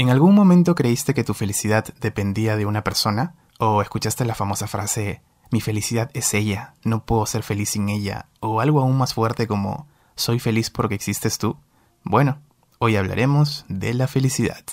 [0.00, 3.34] ¿En algún momento creíste que tu felicidad dependía de una persona?
[3.58, 8.24] ¿O escuchaste la famosa frase, mi felicidad es ella, no puedo ser feliz sin ella?
[8.40, 11.58] ¿O algo aún más fuerte como, soy feliz porque existes tú?
[12.02, 12.38] Bueno,
[12.78, 14.64] hoy hablaremos de la felicidad.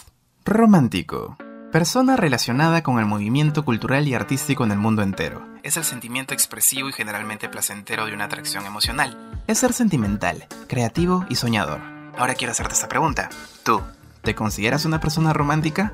[0.46, 1.36] Romántico.
[1.74, 5.46] Persona relacionada con el movimiento cultural y artístico en el mundo entero.
[5.62, 9.42] Es el sentimiento expresivo y generalmente placentero de una atracción emocional.
[9.46, 11.82] Es ser sentimental, creativo y soñador.
[12.18, 13.28] Ahora quiero hacerte esta pregunta.
[13.64, 13.82] ¿Tú
[14.28, 15.94] ¿Te consideras una persona romántica?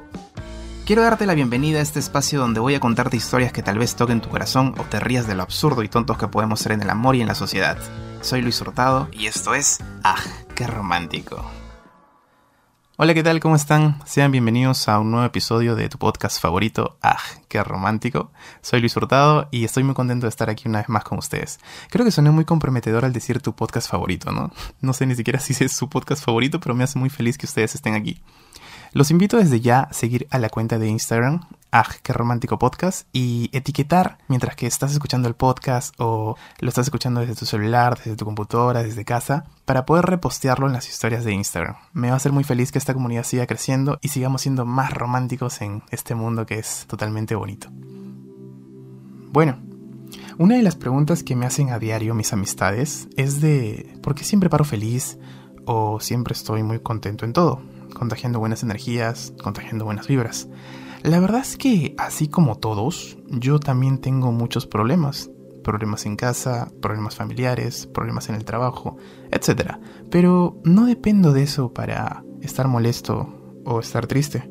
[0.88, 3.96] Quiero darte la bienvenida a este espacio donde voy a contarte historias que tal vez
[3.96, 6.82] toquen tu corazón o te rías de lo absurdo y tontos que podemos ser en
[6.82, 7.78] el amor y en la sociedad.
[8.22, 10.18] Soy Luis Hurtado y esto es ¡Ah,
[10.56, 11.46] qué romántico!
[12.96, 13.40] Hola, ¿qué tal?
[13.40, 14.00] ¿Cómo están?
[14.06, 18.32] Sean bienvenidos a un nuevo episodio de tu podcast favorito, ¡Ah, qué romántico!
[18.62, 21.60] Soy Luis Hurtado y estoy muy contento de estar aquí una vez más con ustedes.
[21.90, 24.52] Creo que soné muy comprometedor al decir tu podcast favorito, ¿no?
[24.80, 27.48] No sé ni siquiera si es su podcast favorito, pero me hace muy feliz que
[27.48, 28.22] ustedes estén aquí.
[28.94, 33.08] Los invito desde ya a seguir a la cuenta de Instagram, ¡Ah, romántico podcast!
[33.12, 37.98] y etiquetar mientras que estás escuchando el podcast o lo estás escuchando desde tu celular,
[37.98, 41.76] desde tu computadora, desde casa, para poder repostearlo en las historias de Instagram.
[41.94, 44.94] Me va a hacer muy feliz que esta comunidad siga creciendo y sigamos siendo más
[44.94, 47.70] románticos en este mundo que es totalmente bonito.
[49.32, 49.58] Bueno,
[50.38, 54.24] una de las preguntas que me hacen a diario mis amistades es de ¿por qué
[54.24, 55.18] siempre paro feliz?
[55.66, 60.50] o siempre estoy muy contento en todo contagiando buenas energías, contagiando buenas vibras.
[61.04, 65.30] La verdad es que, así como todos, yo también tengo muchos problemas.
[65.64, 68.98] Problemas en casa, problemas familiares, problemas en el trabajo,
[69.32, 69.78] etc.
[70.10, 74.50] Pero no dependo de eso para estar molesto o estar triste.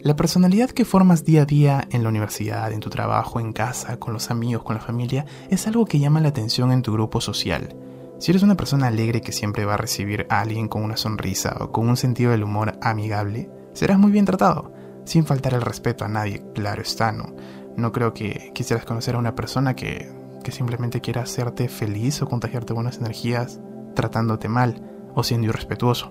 [0.00, 4.00] La personalidad que formas día a día en la universidad, en tu trabajo, en casa,
[4.00, 7.20] con los amigos, con la familia, es algo que llama la atención en tu grupo
[7.20, 7.76] social.
[8.22, 11.56] Si eres una persona alegre que siempre va a recibir a alguien con una sonrisa
[11.58, 14.72] o con un sentido del humor amigable, serás muy bien tratado,
[15.04, 17.34] sin faltar el respeto a nadie, claro está, ¿no?
[17.76, 20.08] No creo que quisieras conocer a una persona que,
[20.44, 23.58] que simplemente quiera hacerte feliz o contagiarte buenas energías
[23.96, 24.80] tratándote mal
[25.16, 26.10] o siendo irrespetuoso.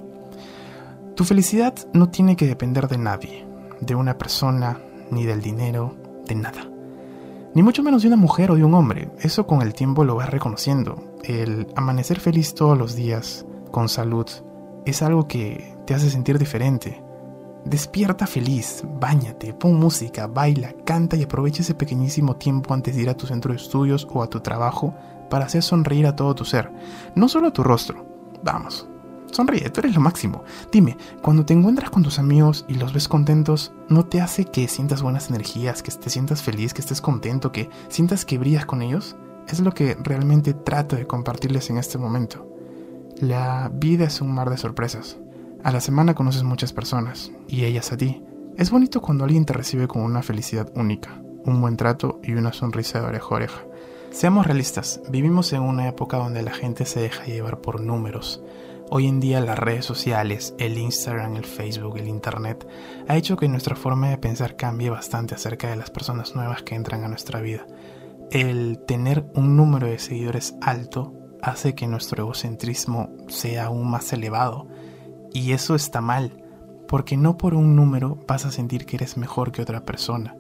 [1.15, 3.45] Tu felicidad no tiene que depender de nadie,
[3.79, 5.95] de una persona, ni del dinero,
[6.27, 6.67] de nada.
[7.53, 9.11] Ni mucho menos de una mujer o de un hombre.
[9.19, 11.10] Eso con el tiempo lo vas reconociendo.
[11.23, 14.25] El amanecer feliz todos los días, con salud,
[14.85, 17.03] es algo que te hace sentir diferente.
[17.63, 23.09] Despierta feliz, bañate, pon música, baila, canta y aprovecha ese pequeñísimo tiempo antes de ir
[23.09, 24.95] a tu centro de estudios o a tu trabajo
[25.29, 26.71] para hacer sonreír a todo tu ser,
[27.13, 28.03] no solo a tu rostro.
[28.43, 28.87] Vamos,
[29.31, 30.43] Sonríe, tú eres lo máximo.
[30.71, 34.67] Dime, cuando te encuentras con tus amigos y los ves contentos, ¿no te hace que
[34.67, 38.81] sientas buenas energías, que te sientas feliz, que estés contento, que sientas que brillas con
[38.81, 39.15] ellos?
[39.51, 42.47] Es lo que realmente trato de compartirles en este momento.
[43.19, 45.17] La vida es un mar de sorpresas.
[45.63, 48.23] A la semana conoces muchas personas, y ellas a ti.
[48.57, 52.53] Es bonito cuando alguien te recibe con una felicidad única, un buen trato y una
[52.53, 53.61] sonrisa de oreja a oreja.
[54.11, 58.41] Seamos realistas, vivimos en una época donde la gente se deja llevar por números,
[58.93, 62.67] Hoy en día las redes sociales, el Instagram, el Facebook, el Internet,
[63.07, 66.75] ha hecho que nuestra forma de pensar cambie bastante acerca de las personas nuevas que
[66.75, 67.65] entran a nuestra vida.
[68.31, 74.69] El tener un número de seguidores alto hace que nuestro egocentrismo sea aún más elevado.
[75.33, 76.41] Y eso está mal,
[76.87, 80.37] porque no por un número vas a sentir que eres mejor que otra persona.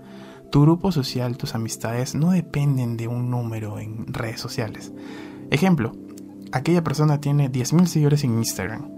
[0.51, 4.93] Tu grupo social, tus amistades no dependen de un número en redes sociales.
[5.49, 5.91] Ejemplo,
[6.53, 8.89] aquella persona tiene 10.000 seguidores en Instagram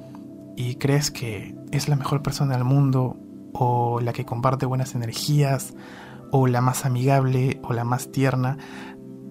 [0.55, 3.17] y crees que es la mejor persona del mundo
[3.53, 5.73] o la que comparte buenas energías
[6.33, 8.57] o la más amigable o la más tierna,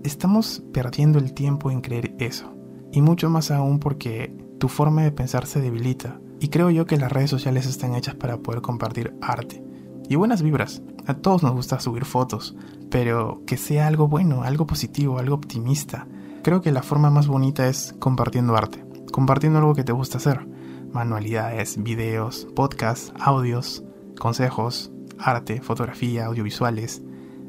[0.05, 2.55] estamos perdiendo el tiempo en creer eso.
[2.93, 6.21] Y mucho más aún porque tu forma de pensar se debilita.
[6.41, 9.63] Y creo yo que las redes sociales están hechas para poder compartir arte.
[10.09, 10.83] Y buenas vibras.
[11.07, 12.57] A todos nos gusta subir fotos,
[12.89, 16.07] pero que sea algo bueno, algo positivo, algo optimista
[16.43, 20.45] Creo que la forma más bonita es compartiendo arte, compartiendo algo que te gusta hacer.
[20.93, 23.85] Manualidades, videos, podcasts, audios,
[24.19, 27.03] consejos, arte, fotografía, audiovisuales.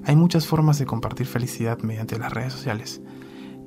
[0.06, 3.02] Hay muchas formas de compartir felicidad mediante las redes sociales.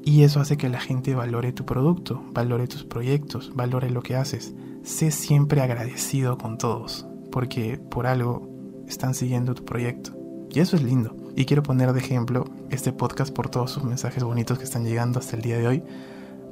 [0.05, 4.15] Y eso hace que la gente valore tu producto, valore tus proyectos, valore lo que
[4.15, 4.55] haces.
[4.85, 8.49] Sé siempre agradecido con todos, porque por algo
[8.87, 10.17] están siguiendo tu proyecto.
[10.49, 11.17] Y eso es lindo.
[11.35, 15.19] Y quiero poner de ejemplo este podcast por todos sus mensajes bonitos que están llegando
[15.19, 15.83] hasta el día de hoy,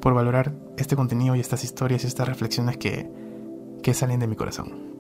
[0.01, 3.09] por valorar este contenido y estas historias y estas reflexiones que,
[3.83, 4.94] que salen de mi corazón.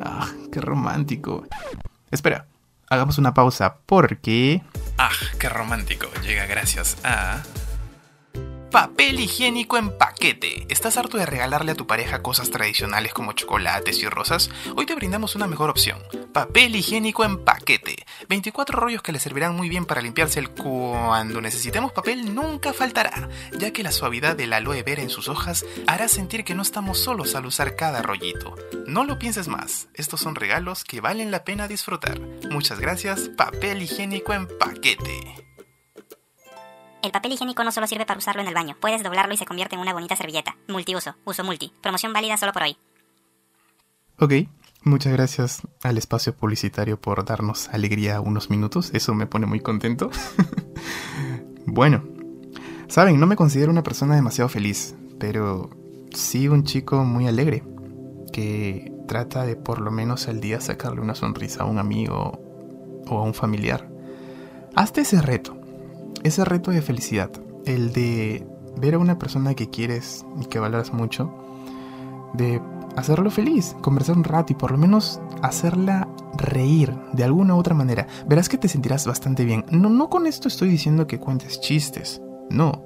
[0.00, 1.46] ¡Ah, qué romántico!
[2.10, 2.46] Espera,
[2.88, 4.62] hagamos una pausa porque...
[4.98, 6.08] ¡Ah, qué romántico!
[6.22, 7.42] Llega gracias a...
[8.72, 10.64] Papel higiénico en paquete.
[10.70, 14.48] ¿Estás harto de regalarle a tu pareja cosas tradicionales como chocolates y rosas?
[14.74, 15.98] Hoy te brindamos una mejor opción.
[16.32, 17.96] Papel higiénico en paquete.
[18.30, 23.28] 24 rollos que le servirán muy bien para limpiarse el cuando necesitemos papel nunca faltará,
[23.58, 26.98] ya que la suavidad del aloe vera en sus hojas hará sentir que no estamos
[26.98, 28.54] solos al usar cada rollito.
[28.86, 32.18] No lo pienses más, estos son regalos que valen la pena disfrutar.
[32.50, 35.51] Muchas gracias, papel higiénico en paquete.
[37.02, 39.44] El papel higiénico no solo sirve para usarlo en el baño, puedes doblarlo y se
[39.44, 40.56] convierte en una bonita servilleta.
[40.68, 41.72] Multiuso, uso multi.
[41.82, 42.76] Promoción válida solo por hoy.
[44.20, 44.34] Ok,
[44.84, 50.10] muchas gracias al espacio publicitario por darnos alegría unos minutos, eso me pone muy contento.
[51.66, 52.04] bueno,
[52.86, 55.70] saben, no me considero una persona demasiado feliz, pero
[56.14, 57.64] sí un chico muy alegre,
[58.32, 62.38] que trata de por lo menos al día sacarle una sonrisa a un amigo
[63.08, 63.90] o a un familiar.
[64.76, 65.61] Hazte ese reto
[66.24, 67.30] ese reto de felicidad,
[67.66, 68.46] el de
[68.76, 71.32] ver a una persona que quieres y que valoras mucho,
[72.34, 72.60] de
[72.96, 77.74] hacerlo feliz, conversar un rato y por lo menos hacerla reír de alguna u otra
[77.74, 79.64] manera, verás que te sentirás bastante bien.
[79.70, 82.84] No, no con esto estoy diciendo que cuentes chistes, no.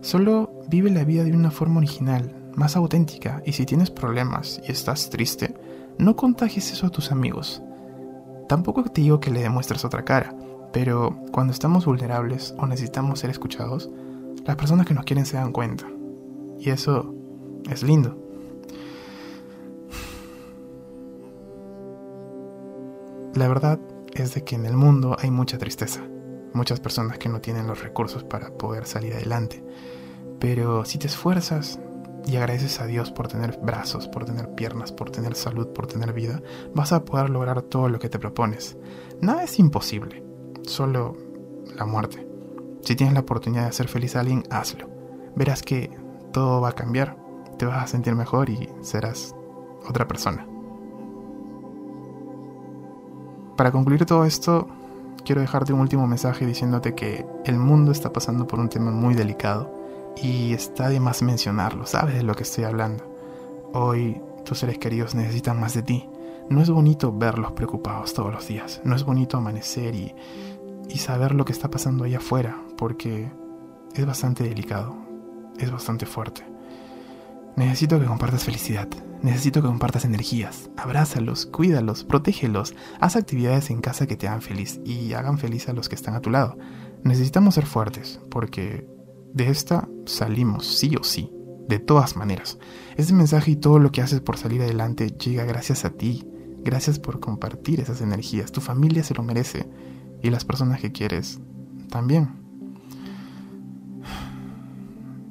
[0.00, 4.72] Solo vive la vida de una forma original, más auténtica, y si tienes problemas y
[4.72, 5.54] estás triste,
[5.98, 7.62] no contagies eso a tus amigos.
[8.48, 10.34] Tampoco te digo que le demuestres otra cara,
[10.72, 13.90] pero cuando estamos vulnerables o necesitamos ser escuchados,
[14.44, 15.86] las personas que nos quieren se dan cuenta.
[16.58, 17.14] Y eso
[17.70, 18.16] es lindo.
[23.34, 23.78] La verdad
[24.14, 26.02] es de que en el mundo hay mucha tristeza,
[26.54, 29.62] muchas personas que no tienen los recursos para poder salir adelante.
[30.40, 31.78] Pero si te esfuerzas
[32.26, 36.12] y agradeces a Dios por tener brazos, por tener piernas, por tener salud, por tener
[36.12, 36.40] vida,
[36.74, 38.76] vas a poder lograr todo lo que te propones.
[39.20, 40.25] Nada es imposible
[40.66, 41.16] solo
[41.74, 42.26] la muerte.
[42.82, 44.88] Si tienes la oportunidad de hacer feliz a alguien, hazlo.
[45.34, 45.90] Verás que
[46.32, 47.16] todo va a cambiar,
[47.58, 49.34] te vas a sentir mejor y serás
[49.88, 50.46] otra persona.
[53.56, 54.68] Para concluir todo esto,
[55.24, 59.14] quiero dejarte un último mensaje diciéndote que el mundo está pasando por un tema muy
[59.14, 59.72] delicado
[60.16, 63.04] y está de más mencionarlo, sabes de lo que estoy hablando.
[63.72, 66.08] Hoy tus seres queridos necesitan más de ti.
[66.48, 70.14] No es bonito verlos preocupados todos los días, no es bonito amanecer y
[70.88, 73.30] y saber lo que está pasando allá afuera, porque
[73.94, 74.96] es bastante delicado,
[75.58, 76.44] es bastante fuerte.
[77.56, 78.88] Necesito que compartas felicidad,
[79.22, 84.80] necesito que compartas energías, abrázalos, cuídalos, protégelos, haz actividades en casa que te hagan feliz
[84.84, 86.58] y hagan feliz a los que están a tu lado.
[87.02, 88.86] Necesitamos ser fuertes, porque
[89.32, 91.32] de esta salimos sí o sí,
[91.66, 92.58] de todas maneras.
[92.96, 96.28] Este mensaje y todo lo que haces por salir adelante llega gracias a ti,
[96.62, 99.66] gracias por compartir esas energías, tu familia se lo merece
[100.22, 101.40] y las personas que quieres
[101.90, 102.30] también.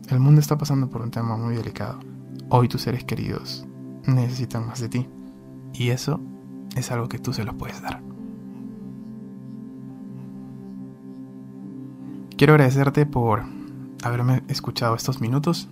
[0.10, 2.00] El mundo está pasando por un tema muy delicado.
[2.50, 3.66] Hoy tus seres queridos
[4.06, 5.10] necesitan más de ti.
[5.74, 6.22] Y eso
[6.76, 8.02] es algo que tú se los puedes dar.
[12.38, 13.44] Quiero agradecerte por
[14.04, 15.70] haberme escuchado estos minutos.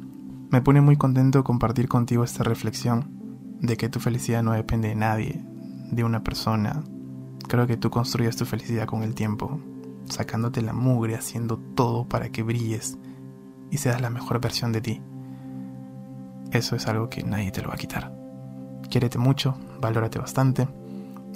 [0.49, 3.11] Me pone muy contento compartir contigo esta reflexión
[3.59, 5.45] de que tu felicidad no depende de nadie,
[5.91, 6.83] de una persona,
[7.47, 9.59] Creo que tú construyes tu felicidad con el tiempo,
[10.05, 12.97] sacándote la mugre, haciendo todo para que brilles
[13.71, 15.01] y seas la mejor versión de ti.
[16.51, 18.13] Eso es algo que nadie te lo va a quitar.
[18.89, 20.67] Quiérete mucho, valórate bastante,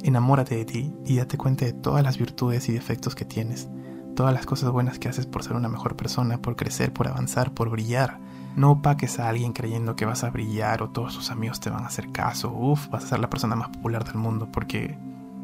[0.03, 3.67] enamórate de ti y date cuenta de todas las virtudes y defectos que tienes,
[4.15, 7.51] todas las cosas buenas que haces por ser una mejor persona, por crecer, por avanzar,
[7.53, 8.19] por brillar.
[8.55, 11.83] No opaques a alguien creyendo que vas a brillar o todos tus amigos te van
[11.83, 14.97] a hacer caso, uff, vas a ser la persona más popular del mundo, porque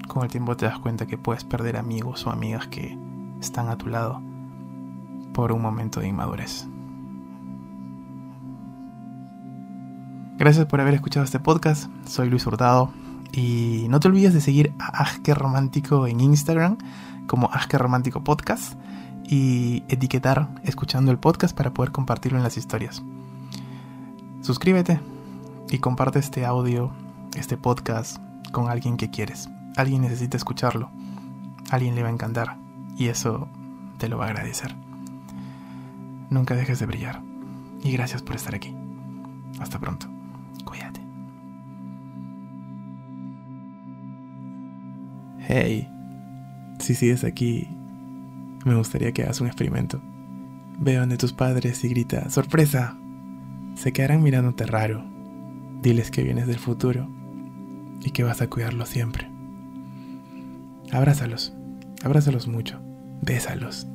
[0.07, 2.97] con el tiempo te das cuenta que puedes perder amigos o amigas que
[3.39, 4.21] están a tu lado
[5.33, 6.67] por un momento de inmadurez.
[10.37, 11.89] Gracias por haber escuchado este podcast.
[12.05, 12.91] Soy Luis Hurtado.
[13.31, 16.77] Y no te olvides de seguir a Asker Romántico en Instagram
[17.27, 18.77] como Romántico Podcast
[19.23, 23.03] y etiquetar escuchando el podcast para poder compartirlo en las historias.
[24.41, 24.99] Suscríbete
[25.69, 26.91] y comparte este audio,
[27.35, 28.17] este podcast
[28.51, 29.49] con alguien que quieres.
[29.75, 30.89] Alguien necesita escucharlo.
[31.69, 32.57] Alguien le va a encantar.
[32.97, 33.47] Y eso
[33.97, 34.75] te lo va a agradecer.
[36.29, 37.21] Nunca dejes de brillar.
[37.83, 38.75] Y gracias por estar aquí.
[39.59, 40.07] Hasta pronto.
[40.65, 41.01] Cuídate.
[45.39, 45.89] Hey,
[46.79, 47.67] si sigues aquí,
[48.65, 50.01] me gustaría que hagas un experimento.
[50.79, 52.97] Ve donde tus padres y grita, ¡sorpresa!
[53.75, 55.03] Se quedarán mirándote raro.
[55.81, 57.09] Diles que vienes del futuro
[58.01, 59.32] y que vas a cuidarlo siempre.
[60.93, 61.51] Abrázalos,
[62.03, 62.79] abrázalos mucho,
[63.23, 63.87] bésalos.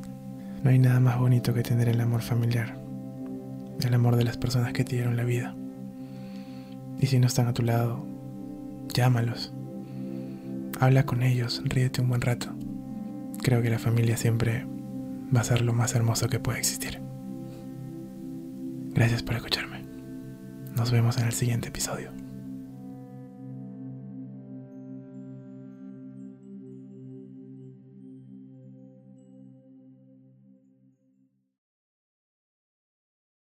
[0.64, 2.76] No hay nada más bonito que tener el amor familiar.
[3.86, 5.54] el amor de las personas que te dieron la vida.
[6.98, 8.04] Y si no están a tu lado,
[8.92, 9.52] llámalos.
[10.80, 12.48] Habla con ellos, ríete un buen rato.
[13.44, 14.66] Creo que la familia siempre
[15.34, 17.00] va a ser lo más hermoso que puede existir.
[18.92, 19.84] Gracias por escucharme.
[20.74, 22.10] Nos vemos en el siguiente episodio.